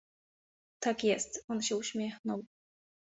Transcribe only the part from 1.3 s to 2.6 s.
on się uśmiechnął."